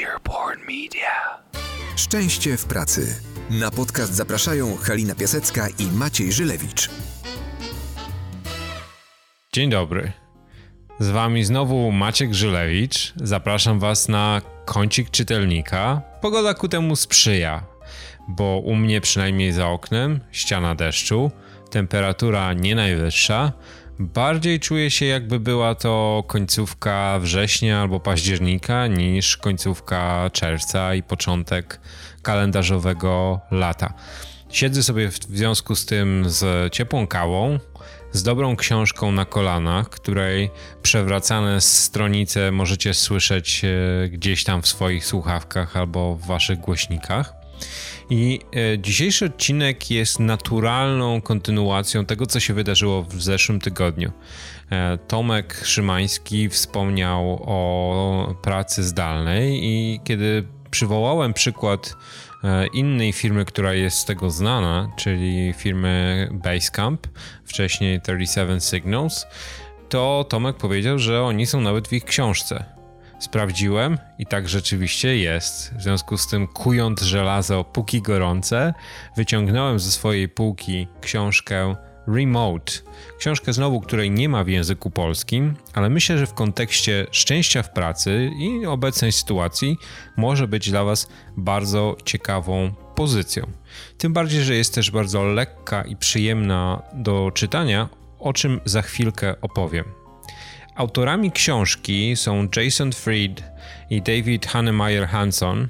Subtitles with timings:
[0.00, 1.42] Earborn Media.
[1.96, 3.20] Szczęście w pracy.
[3.50, 6.90] Na podcast zapraszają Halina Piasecka i Maciej Żylewicz.
[9.52, 10.12] Dzień dobry.
[10.98, 13.12] Z wami znowu Maciek Żylewicz.
[13.16, 16.02] Zapraszam was na kącik czytelnika.
[16.20, 17.64] Pogoda ku temu sprzyja,
[18.28, 21.30] bo u mnie przynajmniej za oknem ściana deszczu,
[21.70, 23.52] temperatura nie najwyższa,
[24.02, 31.80] Bardziej czuję się, jakby była to końcówka września albo października, niż końcówka czerwca i początek
[32.22, 33.94] kalendarzowego lata.
[34.50, 37.58] Siedzę sobie w związku z tym z ciepłą kawą,
[38.12, 40.50] z dobrą książką na kolanach, której
[40.82, 47.41] przewracane stronice możecie słyszeć e, gdzieś tam w swoich słuchawkach albo w waszych głośnikach.
[48.10, 48.40] I
[48.74, 54.12] e, dzisiejszy odcinek jest naturalną kontynuacją tego, co się wydarzyło w zeszłym tygodniu.
[54.70, 61.96] E, Tomek Szymański wspomniał o pracy zdalnej, i kiedy przywołałem przykład
[62.44, 67.06] e, innej firmy, która jest z tego znana, czyli firmy Basecamp,
[67.44, 69.26] wcześniej 37 Signals,
[69.88, 72.81] to Tomek powiedział, że oni są nawet w ich książce.
[73.22, 75.74] Sprawdziłem i tak rzeczywiście jest.
[75.74, 78.74] W związku z tym, kując żelazo póki gorące,
[79.16, 82.72] wyciągnąłem ze swojej półki książkę Remote.
[83.18, 87.72] Książkę znowu, której nie ma w języku polskim, ale myślę, że w kontekście szczęścia w
[87.72, 89.76] pracy i obecnej sytuacji
[90.16, 93.46] może być dla Was bardzo ciekawą pozycją.
[93.98, 99.40] Tym bardziej, że jest też bardzo lekka i przyjemna do czytania, o czym za chwilkę
[99.40, 100.01] opowiem.
[100.74, 103.42] Autorami książki są Jason Fried
[103.90, 105.68] i David Hannemeyer Hanson,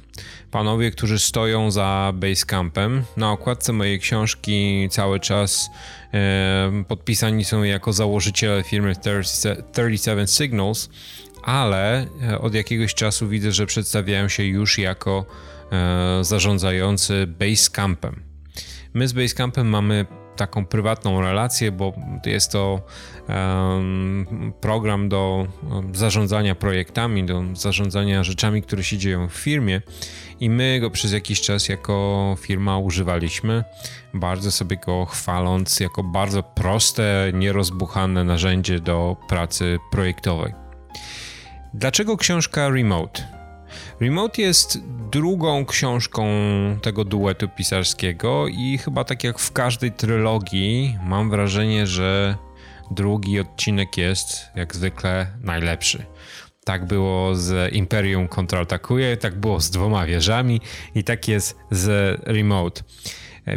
[0.51, 3.05] panowie, którzy stoją za Basecampem.
[3.17, 5.71] Na okładce mojej książki cały czas
[6.15, 8.95] e, podpisani są jako założyciele firmy
[9.73, 10.91] 37 Signals,
[11.43, 15.27] ale e, od jakiegoś czasu widzę, że przedstawiają się już jako
[15.73, 18.23] e, zarządzający Basecampem.
[18.95, 20.07] My z Basecampem mamy
[20.37, 21.93] taką prywatną relację, bo
[22.27, 22.81] jest to
[24.61, 25.47] program do
[25.95, 29.83] zarządzania projektami, do zarządzania rzeczami, które się dzieją w firmie
[30.41, 33.65] i my go przez jakiś czas jako firma używaliśmy,
[34.15, 40.55] bardzo sobie go chwaląc jako bardzo proste, nierozbuchane narzędzie do pracy projektowej.
[41.75, 43.23] Dlaczego książka Remote?
[44.01, 44.79] Remote jest
[45.13, 46.27] drugą książką
[46.83, 52.37] tego duetu pisarskiego i chyba tak jak w każdej trylogii mam wrażenie, że
[52.91, 56.05] drugi odcinek jest jak zwykle najlepszy.
[56.65, 60.61] Tak było z Imperium kontratakuje, tak było z dwoma wieżami
[60.95, 62.83] i tak jest z Remote.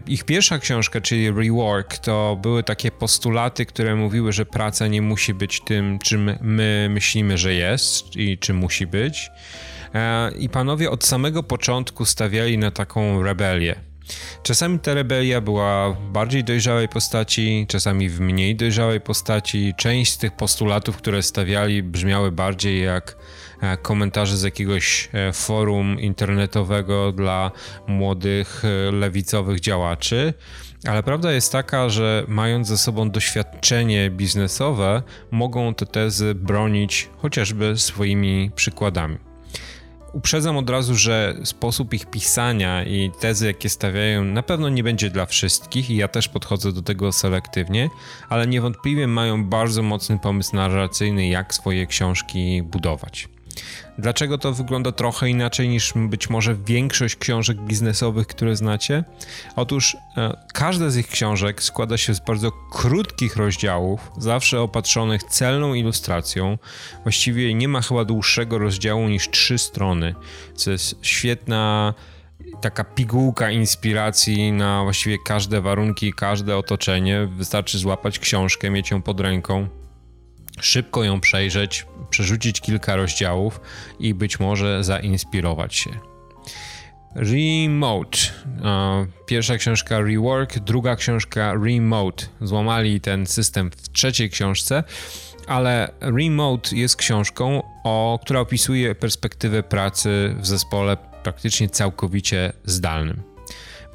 [0.08, 5.34] Ich pierwsza książka, czyli Rework, to były takie postulaty, które mówiły, że praca nie musi
[5.34, 9.32] być tym, czym my myślimy, że jest i czym musi być.
[9.96, 13.76] E, I panowie od samego początku stawiali na taką rebelię.
[14.44, 19.74] Czasami ta rebelia była w bardziej dojrzałej postaci, czasami w mniej dojrzałej postaci.
[19.78, 23.18] Część z tych postulatów, które stawiali, brzmiały bardziej jak
[23.62, 27.52] e, komentarze z jakiegoś e, forum internetowego dla
[27.88, 30.34] młodych lewicowych działaczy.
[30.88, 37.78] Ale prawda jest taka, że mając ze sobą doświadczenie biznesowe, mogą te tezy bronić chociażby
[37.78, 39.35] swoimi przykładami.
[40.16, 45.10] Uprzedzam od razu, że sposób ich pisania i tezy, jakie stawiają, na pewno nie będzie
[45.10, 47.90] dla wszystkich i ja też podchodzę do tego selektywnie,
[48.30, 53.35] ale niewątpliwie mają bardzo mocny pomysł narracyjny, jak swoje książki budować.
[53.98, 59.04] Dlaczego to wygląda trochę inaczej niż być może większość książek biznesowych, które znacie?
[59.56, 65.74] Otóż e, każda z ich książek składa się z bardzo krótkich rozdziałów, zawsze opatrzonych celną
[65.74, 66.58] ilustracją.
[67.04, 70.16] Właściwie nie ma chyba dłuższego rozdziału niż trzy strony,
[70.56, 71.94] co jest świetna
[72.62, 77.28] taka pigułka inspiracji na właściwie każde warunki, każde otoczenie.
[77.38, 79.68] Wystarczy złapać książkę, mieć ją pod ręką,
[80.62, 83.62] szybko ją przejrzeć, przerzucić kilka rozdziałów
[84.00, 85.90] i być może zainspirować się.
[87.16, 88.18] Remote.
[89.26, 92.26] Pierwsza książka Rework, druga książka Remote.
[92.42, 94.84] Złamali ten system w trzeciej książce,
[95.48, 103.35] ale Remote jest książką, o, która opisuje perspektywę pracy w zespole praktycznie całkowicie zdalnym.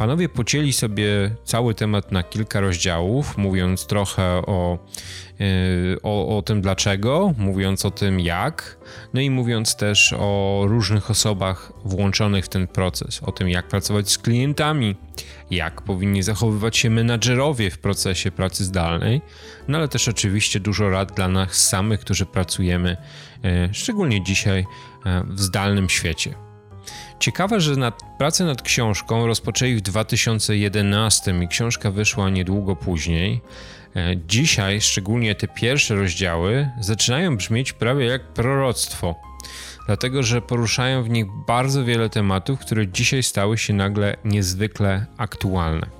[0.00, 4.78] Panowie pocięli sobie cały temat na kilka rozdziałów, mówiąc trochę o,
[5.38, 5.46] yy,
[6.02, 8.78] o, o tym dlaczego, mówiąc o tym jak,
[9.14, 14.10] no i mówiąc też o różnych osobach włączonych w ten proces, o tym jak pracować
[14.10, 14.96] z klientami,
[15.50, 19.20] jak powinni zachowywać się menadżerowie w procesie pracy zdalnej,
[19.68, 22.96] no ale też oczywiście dużo rad dla nas samych, którzy pracujemy,
[23.42, 24.66] yy, szczególnie dzisiaj
[25.04, 26.49] yy, w zdalnym świecie.
[27.18, 33.40] Ciekawe, że nad, pracę nad książką rozpoczęli w 2011 i książka wyszła niedługo później.
[33.96, 39.14] E, dzisiaj, szczególnie te pierwsze rozdziały, zaczynają brzmieć prawie jak proroctwo,
[39.86, 45.99] dlatego że poruszają w nich bardzo wiele tematów, które dzisiaj stały się nagle niezwykle aktualne.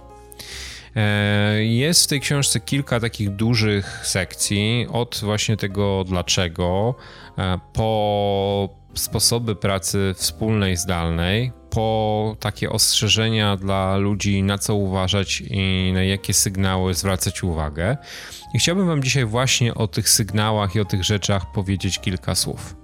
[0.97, 6.95] E, jest w tej książce kilka takich dużych sekcji, od właśnie tego dlaczego,
[7.39, 15.91] e, po sposoby pracy wspólnej, zdalnej, po takie ostrzeżenia dla ludzi, na co uważać i
[15.95, 17.97] na jakie sygnały zwracać uwagę.
[18.55, 22.80] I chciałbym Wam dzisiaj właśnie o tych sygnałach i o tych rzeczach powiedzieć kilka słów.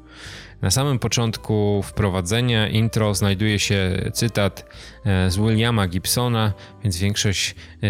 [0.62, 4.66] Na samym początku wprowadzenia intro znajduje się cytat
[5.04, 7.86] e, z Williama Gibsona, więc większość e,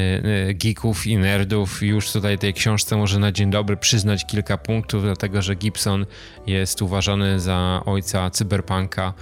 [0.48, 5.02] e, geeków i nerdów już tutaj tej książce może na dzień dobry przyznać kilka punktów,
[5.02, 6.06] dlatego że Gibson
[6.46, 9.14] jest uważany za ojca cyberpunka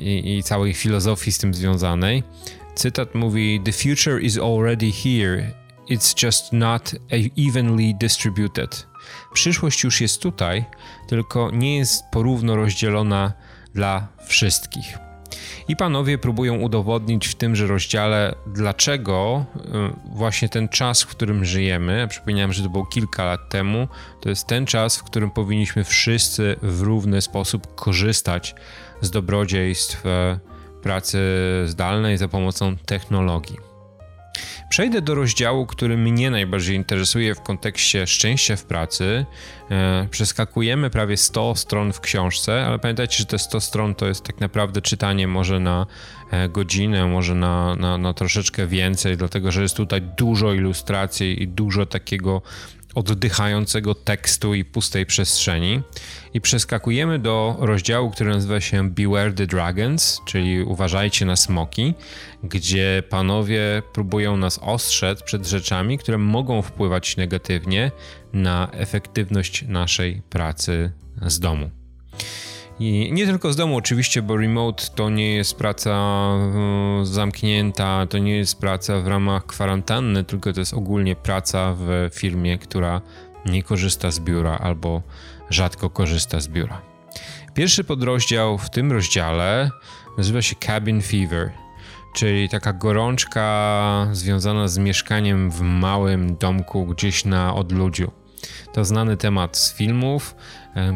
[0.00, 2.22] i, i całej filozofii z tym związanej.
[2.74, 5.52] Cytat mówi: The future is already here.
[5.90, 6.94] It's just not
[7.48, 8.86] evenly distributed.
[9.32, 10.64] Przyszłość już jest tutaj,
[11.08, 13.32] tylko nie jest porówno rozdzielona
[13.74, 14.98] dla wszystkich.
[15.68, 19.60] I panowie próbują udowodnić w tymże rozdziale, dlaczego y,
[20.14, 23.88] właśnie ten czas, w którym żyjemy, a przypominam, że to było kilka lat temu,
[24.20, 28.54] to jest ten czas, w którym powinniśmy wszyscy w równy sposób korzystać
[29.00, 30.38] z dobrodziejstw e,
[30.82, 31.18] pracy
[31.66, 33.65] zdalnej za pomocą technologii.
[34.68, 39.26] Przejdę do rozdziału, który mnie najbardziej interesuje w kontekście szczęścia w pracy.
[39.70, 44.24] E, przeskakujemy prawie 100 stron w książce, ale pamiętajcie, że te 100 stron to jest
[44.24, 45.86] tak naprawdę czytanie może na
[46.30, 51.48] e, godzinę, może na, na, na troszeczkę więcej, dlatego że jest tutaj dużo ilustracji i
[51.48, 52.42] dużo takiego
[52.96, 55.82] oddychającego tekstu i pustej przestrzeni.
[56.34, 61.94] I przeskakujemy do rozdziału, który nazywa się Beware the Dragons, czyli uważajcie na smoki,
[62.42, 67.90] gdzie panowie próbują nas ostrzec przed rzeczami, które mogą wpływać negatywnie
[68.32, 70.92] na efektywność naszej pracy
[71.26, 71.70] z domu.
[72.80, 78.18] I nie tylko z domu, oczywiście, bo remote to nie jest praca e, zamknięta, to
[78.18, 83.00] nie jest praca w ramach kwarantanny, tylko to jest ogólnie praca w firmie, która
[83.46, 85.02] nie korzysta z biura albo
[85.50, 86.82] rzadko korzysta z biura.
[87.54, 89.70] Pierwszy podrozdział w tym rozdziale
[90.18, 91.52] nazywa się Cabin Fever,
[92.14, 98.10] czyli taka gorączka związana z mieszkaniem w małym domku gdzieś na odludziu.
[98.72, 100.34] To znany temat z filmów,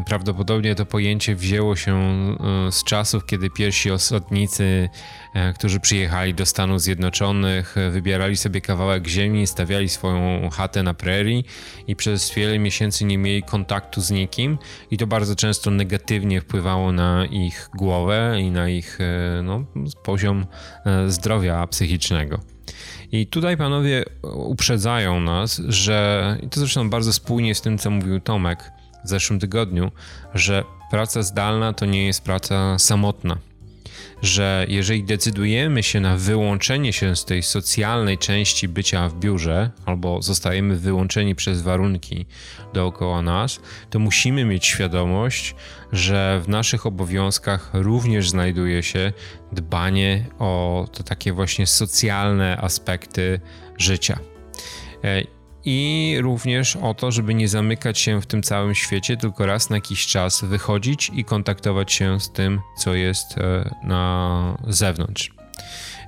[0.05, 4.89] prawdopodobnie to pojęcie wzięło się e, z czasów, kiedy pierwsi osadnicy,
[5.33, 11.45] e, którzy przyjechali do Stanów Zjednoczonych, wybierali sobie kawałek ziemi, stawiali swoją chatę na prerii
[11.87, 14.57] i przez wiele miesięcy nie mieli kontaktu z nikim,
[14.91, 18.99] i to bardzo często negatywnie wpływało na ich głowę i na ich
[19.43, 19.65] no,
[20.03, 20.45] poziom
[21.07, 22.39] zdrowia psychicznego.
[23.11, 28.19] I tutaj panowie uprzedzają nas, że, i to zresztą bardzo spójnie z tym, co mówił
[28.19, 28.71] Tomek,
[29.05, 29.91] w zeszłym tygodniu,
[30.33, 33.37] że praca zdalna to nie jest praca samotna.
[34.21, 40.21] Że jeżeli decydujemy się na wyłączenie się z tej socjalnej części bycia w biurze, albo
[40.21, 42.25] zostajemy wyłączeni przez warunki
[42.73, 43.59] dookoła nas,
[43.89, 45.55] to musimy mieć świadomość,
[45.91, 49.13] że w naszych obowiązkach również znajduje się
[49.51, 53.39] dbanie o to takie właśnie socjalne aspekty
[53.77, 54.19] życia.
[55.65, 59.77] I również o to, żeby nie zamykać się w tym całym świecie, tylko raz na
[59.77, 65.31] jakiś czas wychodzić i kontaktować się z tym, co jest e, na zewnątrz.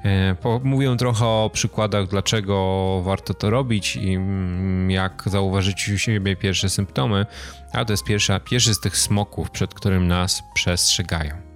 [0.05, 6.35] E, mówię trochę o przykładach, dlaczego warto to robić i mm, jak zauważyć u siebie
[6.35, 7.25] pierwsze symptomy,
[7.73, 11.52] a to jest pierwsza, pierwszy z tych smoków, przed którym nas przestrzegają.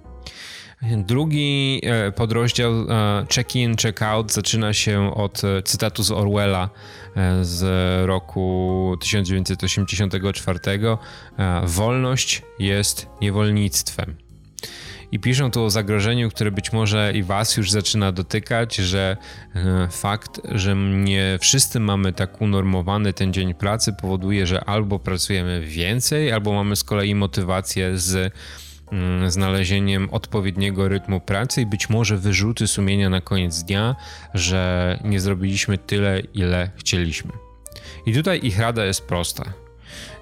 [0.82, 6.68] Drugi e, podrozdział e, check-in, check-out zaczyna się od e, cytatu z Orwella
[7.42, 7.62] z
[8.06, 10.58] roku 1984.
[11.64, 14.16] Wolność jest niewolnictwem.
[15.12, 19.16] I piszą tu o zagrożeniu, które być może i Was już zaczyna dotykać, że
[19.90, 26.32] fakt, że nie wszyscy mamy tak unormowany ten dzień pracy, powoduje, że albo pracujemy więcej,
[26.32, 28.34] albo mamy z kolei motywację z
[29.28, 33.96] znalezieniem odpowiedniego rytmu pracy i być może wyrzuty sumienia na koniec dnia,
[34.34, 37.32] że nie zrobiliśmy tyle, ile chcieliśmy.
[38.06, 39.44] I tutaj ich rada jest prosta.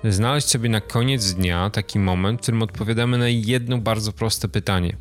[0.05, 4.97] Znaleźć sobie na koniec dnia taki moment, w którym odpowiadamy na jedno bardzo proste pytanie.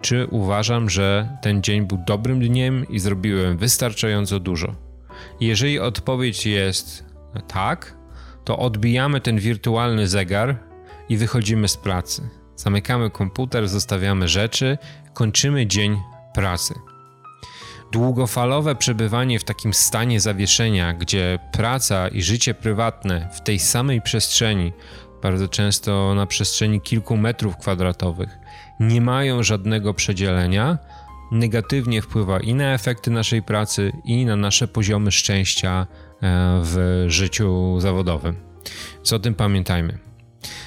[0.00, 4.74] Czy uważam, że ten dzień był dobrym dniem i zrobiłem wystarczająco dużo?
[5.40, 7.04] Jeżeli odpowiedź jest
[7.48, 7.96] tak,
[8.44, 10.58] to odbijamy ten wirtualny zegar
[11.08, 14.78] i wychodzimy z pracy Zamykamy komputer, zostawiamy rzeczy,
[15.14, 16.00] kończymy dzień
[16.34, 16.74] pracy.
[17.92, 24.72] Długofalowe przebywanie w takim stanie zawieszenia, gdzie praca i życie prywatne w tej samej przestrzeni,
[25.22, 28.38] bardzo często na przestrzeni kilku metrów kwadratowych,
[28.80, 30.78] nie mają żadnego przedzielenia,
[31.32, 35.86] negatywnie wpływa i na efekty naszej pracy, i na nasze poziomy szczęścia e,
[36.62, 38.36] w życiu zawodowym.
[39.02, 40.05] Co o tym pamiętajmy.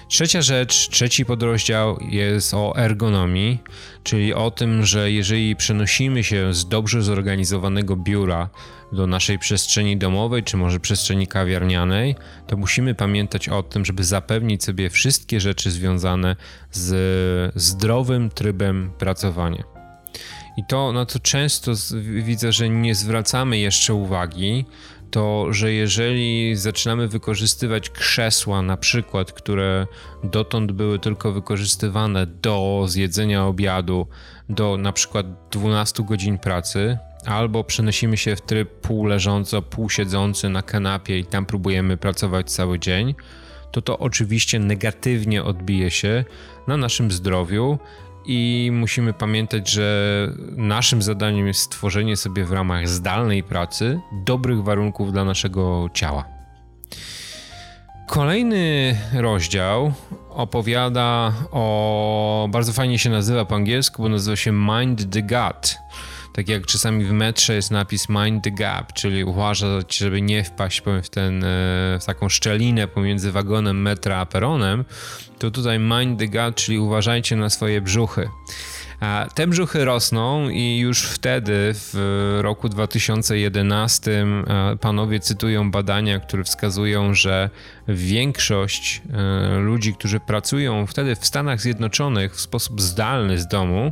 [0.10, 3.64] Trzecia rzecz, trzeci podrozdział jest o ergonomii,
[4.04, 8.50] czyli o tym, że jeżeli przenosimy się z dobrze zorganizowanego biura
[8.92, 12.16] do naszej przestrzeni domowej, czy może przestrzeni kawiarnianej,
[12.48, 16.36] to musimy pamiętać o tym, żeby zapewnić sobie wszystkie rzeczy związane
[16.72, 19.64] z zdrowym trybem pracowania.
[20.58, 24.66] I to, na co często widzę, że nie zwracamy jeszcze uwagi,
[25.12, 29.88] to że jeżeli zaczynamy wykorzystywać krzesła, na przykład, które
[30.24, 34.08] dotąd były tylko wykorzystywane do zjedzenia obiadu,
[34.50, 41.20] do na przykład 12 godzin pracy, albo przenosimy się w tryb półleżąco, półsiedzący na kanapie
[41.20, 43.16] i tam próbujemy pracować cały dzień,
[43.72, 46.26] to to oczywiście negatywnie odbije się
[46.68, 47.80] na naszym zdrowiu
[48.32, 55.12] i musimy pamiętać, że naszym zadaniem jest stworzenie sobie w ramach zdalnej pracy dobrych warunków
[55.12, 56.26] dla naszego ciała.
[58.08, 59.94] Kolejny rozdział
[60.30, 62.48] opowiada o.
[62.52, 65.78] Bardzo fajnie się nazywa po angielsku, bo nazywa się Mind the Gut
[66.34, 70.82] tak jak czasami w metrze jest napis mind the gap, czyli uważać, żeby nie wpaść
[71.04, 71.48] w, ten, e,
[72.02, 74.86] w taką szczelinę pomiędzy wagonem metra a peronem,
[75.40, 78.30] to tutaj mind the gap, czyli uważajcie na swoje brzuchy.
[79.36, 87.14] Te brzuchy rosną i już wtedy, w roku 2011, e, panowie cytują badania, które wskazują,
[87.14, 87.50] że
[87.88, 93.92] większość e, ludzi, którzy pracują wtedy w Stanach Zjednoczonych w sposób zdalny z domu,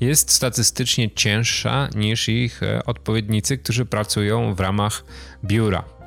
[0.00, 5.04] jest statystycznie cięższa niż ich e, odpowiednicy, którzy pracują w ramach
[5.44, 5.99] biura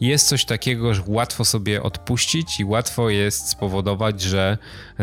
[0.00, 4.58] jest coś takiego, że łatwo sobie odpuścić i łatwo jest spowodować, że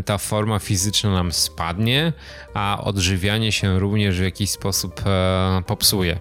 [0.05, 2.13] ta forma fizyczna nam spadnie,
[2.53, 6.19] a odżywianie się również w jakiś sposób e, popsuje.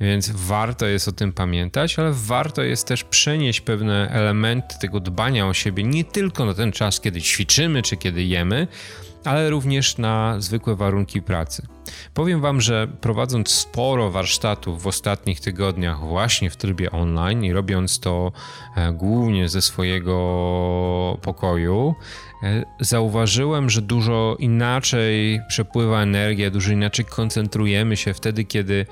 [0.00, 5.46] Więc warto jest o tym pamiętać, ale warto jest też przenieść pewne elementy tego dbania
[5.46, 8.66] o siebie nie tylko na ten czas, kiedy ćwiczymy czy kiedy jemy,
[9.26, 11.66] ale również na zwykłe warunki pracy.
[12.14, 18.00] Powiem Wam, że prowadząc sporo warsztatów w ostatnich tygodniach, właśnie w trybie online i robiąc
[18.00, 18.32] to
[18.76, 21.94] e, głównie ze swojego pokoju,
[22.42, 28.86] e, zauważyłem, że dużo inaczej przepływa energia, dużo inaczej koncentrujemy się wtedy, kiedy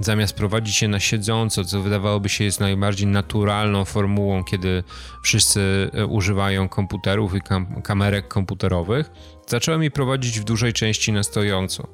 [0.00, 4.82] zamiast prowadzić się na siedząco, co wydawałoby się jest najbardziej naturalną formułą, kiedy
[5.22, 9.10] wszyscy e, używają komputerów i kam kamerek komputerowych,
[9.46, 11.88] zacząłem je prowadzić w dużej części na stojąco.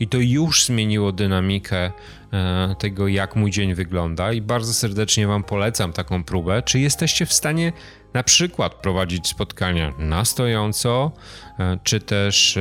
[0.00, 1.90] I to już zmieniło dynamikę
[2.32, 6.62] e, tego, jak mój dzień wygląda, i bardzo serdecznie Wam polecam taką próbę.
[6.62, 7.72] Czy jesteście w stanie
[8.14, 11.12] na przykład prowadzić spotkania na stojąco,
[11.58, 12.58] e, czy też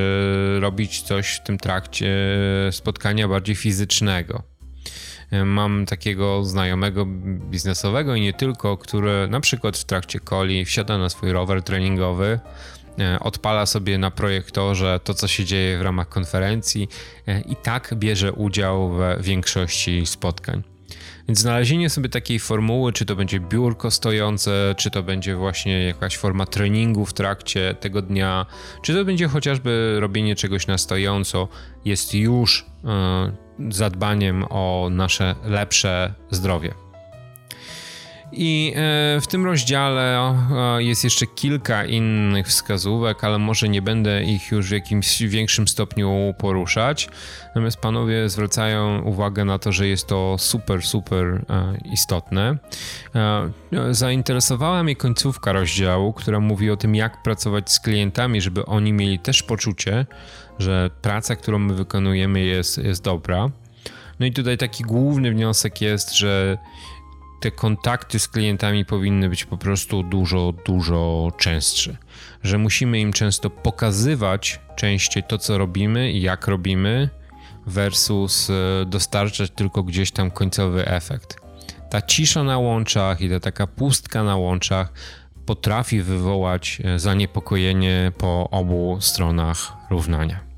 [0.59, 2.15] robić coś w tym trakcie
[2.71, 4.48] spotkania bardziej fizycznego?
[5.45, 7.05] Mam takiego znajomego
[7.49, 12.39] biznesowego i nie tylko, który na przykład w trakcie coli wsiada na swój rower treningowy,
[12.99, 16.87] e, odpala sobie na projektorze to, co się dzieje w ramach konferencji
[17.27, 20.63] e, i tak bierze udział w większości spotkań.
[21.27, 26.17] Więc znalezienie sobie takiej formuły, czy to będzie biurko stojące, czy to będzie właśnie jakaś
[26.17, 28.45] forma treningu w trakcie tego dnia,
[28.81, 31.47] czy to będzie chociażby robienie czegoś na stojąco,
[31.85, 36.73] jest już yy, zadbaniem o nasze lepsze zdrowie.
[38.31, 40.33] I e, w tym rozdziale
[40.77, 46.33] jest jeszcze kilka innych wskazówek, ale może nie będę ich już w jakimś większym stopniu
[46.37, 47.09] poruszać.
[47.47, 52.57] Natomiast panowie zwracają uwagę na to, że jest to super, super e, istotne.
[53.15, 53.49] E,
[53.91, 59.19] zainteresowała mnie końcówka rozdziału, która mówi o tym, jak pracować z klientami, żeby oni mieli
[59.19, 60.05] też poczucie,
[60.59, 63.49] że praca, którą my wykonujemy, jest, jest dobra.
[64.19, 66.57] No i tutaj taki główny wniosek jest, że
[67.39, 71.97] te kontakty z klientami powinny być po prostu dużo, dużo częstsze.
[72.43, 77.09] Że musimy im często pokazywać częściej to, co robimy i jak robimy,
[77.65, 81.35] versus e, dostarczać tylko gdzieś tam końcowy efekt.
[81.89, 84.93] Ta cisza na łączach i ta taka pustka na łączach
[85.45, 90.48] potrafi wywołać e, zaniepokojenie po obu stronach równania.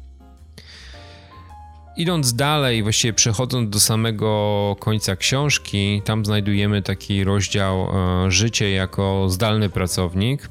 [1.98, 7.88] Idąc dalej, właściwie przechodząc do samego końca książki, tam znajdujemy taki rozdział
[8.26, 10.50] e, Życie jako zdalny pracownik.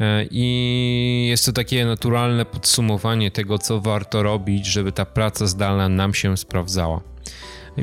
[0.00, 5.88] E, I jest to takie naturalne podsumowanie tego, co warto robić, żeby ta praca zdalna
[5.88, 7.00] nam się sprawdzała.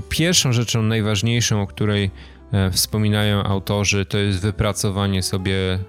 [0.10, 2.12] Pierwszą rzeczą, najważniejszą, o której
[2.52, 5.80] e, wspominają autorzy, to jest wypracowanie sobie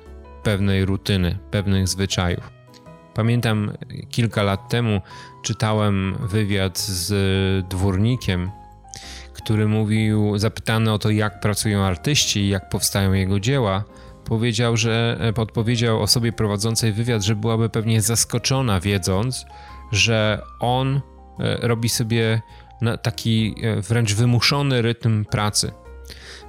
[0.42, 2.61] pewnej rutyny, pewnych zwyczajów.
[3.14, 3.72] Pamiętam
[4.10, 5.00] kilka lat temu
[5.42, 8.50] czytałem wywiad z dwórnikiem,
[9.32, 13.84] który mówił, zapytany o to, jak pracują artyści i jak powstają jego dzieła,
[14.24, 19.46] powiedział, że e, podpowiedział osobie prowadzącej wywiad, że byłaby pewnie zaskoczona, wiedząc,
[19.92, 21.00] że on e,
[21.68, 22.42] robi sobie
[23.02, 25.72] taki e, wręcz wymuszony rytm pracy.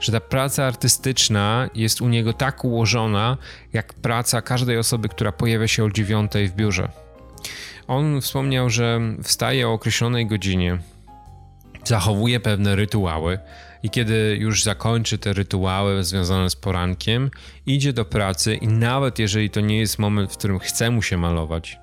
[0.03, 3.37] Że ta praca artystyczna jest u niego tak ułożona,
[3.73, 6.89] jak praca każdej osoby, która pojawia się o dziewiątej w biurze.
[7.87, 10.77] On wspomniał, że wstaje o określonej godzinie,
[11.83, 13.39] zachowuje pewne rytuały
[13.83, 17.31] i kiedy już zakończy te rytuały związane z porankiem,
[17.65, 21.17] idzie do pracy i nawet jeżeli to nie jest moment, w którym chce mu się
[21.17, 21.79] malować,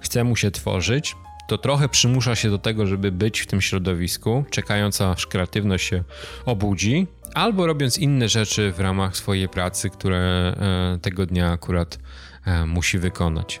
[0.00, 1.16] chce mu się tworzyć,
[1.48, 6.04] to trochę przymusza się do tego, żeby być w tym środowisku, czekając aż kreatywność się
[6.44, 7.06] obudzi,
[7.38, 11.98] albo robiąc inne rzeczy w ramach swojej pracy, które e, tego dnia akurat
[12.44, 13.60] e, musi wykonać.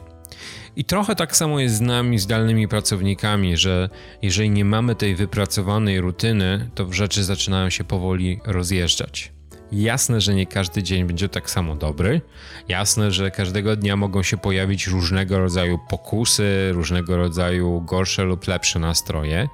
[0.76, 3.88] I trochę tak samo jest z nami, zdalnymi pracownikami, że
[4.22, 9.32] jeżeli nie mamy tej wypracowanej rutyny, to rzeczy zaczynają się powoli rozjeżdżać.
[9.72, 12.20] Jasne, że nie każdy dzień będzie tak samo dobry.
[12.68, 18.78] Jasne, że każdego dnia mogą się pojawić różnego rodzaju pokusy, różnego rodzaju gorsze lub lepsze
[18.78, 19.48] nastroje.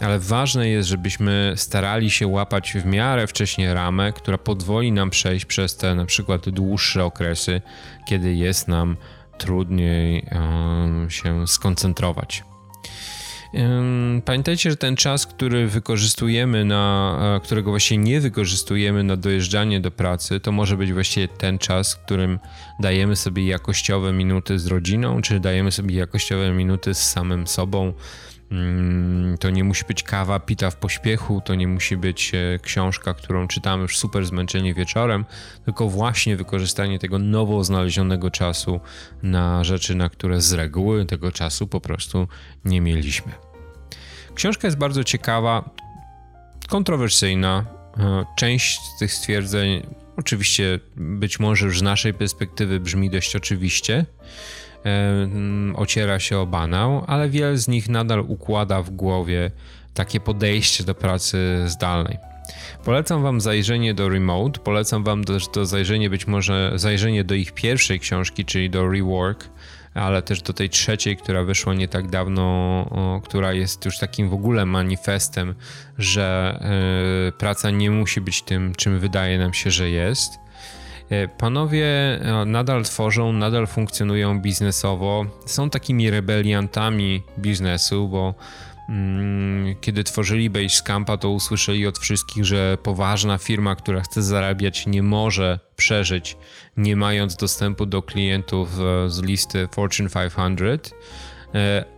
[0.00, 5.44] Ale ważne jest, żebyśmy starali się łapać w miarę wcześnie ramę, która pozwoli nam przejść
[5.44, 7.60] przez te na przykład dłuższe okresy,
[8.08, 8.96] kiedy jest nam
[9.38, 10.26] trudniej
[11.08, 12.44] się skoncentrować.
[14.24, 19.90] Pamiętajcie, że ten czas, który wykorzystujemy na, e, którego właśnie nie wykorzystujemy na dojeżdżanie do
[19.90, 22.38] pracy, to może być właściwie ten czas, którym
[22.80, 27.92] dajemy sobie jakościowe minuty z rodziną, czy dajemy sobie jakościowe minuty z samym sobą,
[29.40, 33.48] to nie musi być kawa pita w pośpiechu, to nie musi być e, książka, którą
[33.48, 35.24] czytamy już super zmęczenie wieczorem,
[35.64, 38.80] tylko właśnie wykorzystanie tego nowo znalezionego czasu
[39.22, 42.28] na rzeczy, na które z reguły tego czasu po prostu
[42.64, 43.32] nie mieliśmy.
[44.34, 45.70] Książka jest bardzo ciekawa,
[46.68, 47.64] kontrowersyjna.
[47.98, 49.86] E, część z tych stwierdzeń,
[50.16, 54.06] oczywiście, być może już z naszej perspektywy brzmi dość oczywiście
[55.74, 59.50] ociera się o banał, ale wiele z nich nadal układa w głowie
[59.94, 62.18] takie podejście do pracy zdalnej.
[62.84, 67.52] Polecam wam zajrzenie do Remote, polecam wam też do zajrzenie być może zajrzenie do ich
[67.52, 69.48] pierwszej książki, czyli do Rework,
[69.94, 74.34] ale też do tej trzeciej, która wyszła nie tak dawno, która jest już takim w
[74.34, 75.54] ogóle manifestem,
[75.98, 76.58] że
[77.28, 80.32] y, praca nie musi być tym, czym wydaje nam się, że jest.
[81.10, 88.34] E, panowie e, nadal tworzą, nadal funkcjonują biznesowo, są takimi rebeliantami biznesu, bo
[88.88, 95.02] mm, kiedy tworzyli Basecampa, to usłyszeli od wszystkich, że poważna firma, która chce zarabiać, nie
[95.02, 96.36] może przeżyć,
[96.76, 100.94] nie mając dostępu do klientów e, z listy Fortune 500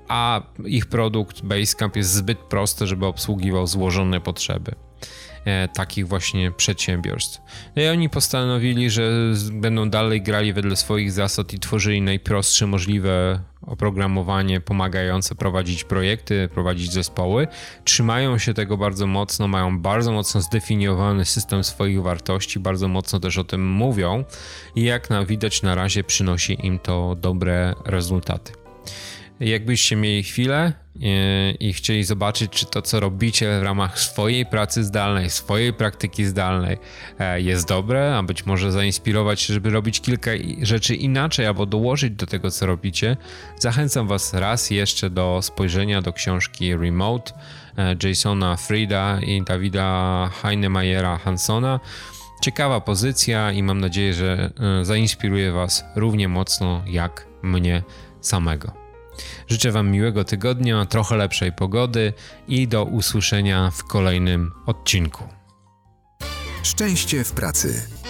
[0.08, 4.74] a ich produkt Basecamp jest zbyt prosty, żeby obsługiwał złożone potrzeby.
[5.44, 7.40] E, takich właśnie przedsiębiorstw.
[7.76, 9.10] No i oni postanowili, że
[9.52, 16.92] będą dalej grali wedle swoich zasad i tworzyli najprostsze możliwe oprogramowanie pomagające prowadzić projekty, prowadzić
[16.92, 17.48] zespoły.
[17.84, 23.38] Trzymają się tego bardzo mocno, mają bardzo mocno zdefiniowany system swoich wartości, bardzo mocno też
[23.38, 24.24] o tym mówią
[24.76, 28.61] i jak na widać na razie przynosi im to dobre rezultaty.
[29.42, 34.84] Jakbyście mieli chwilę e, i chcieli zobaczyć, czy to, co robicie w ramach swojej pracy
[34.84, 36.78] zdalnej, swojej praktyki zdalnej
[37.18, 40.30] e, jest dobre, a być może zainspirować się, żeby robić kilka
[40.62, 43.16] rzeczy inaczej albo dołożyć do tego, co robicie,
[43.58, 47.32] zachęcam Was raz jeszcze do spojrzenia do książki Remote
[47.78, 51.80] e, Jasona Frida i Dawida Heinemeyera Hansona.
[52.42, 54.50] Ciekawa pozycja i mam nadzieję, że
[54.82, 57.82] zainspiruje Was równie mocno jak mnie
[58.20, 58.81] samego.
[59.48, 62.12] Życzę Wam miłego tygodnia, trochę lepszej pogody
[62.48, 65.24] i do usłyszenia w kolejnym odcinku.
[66.62, 68.01] Szczęście w pracy.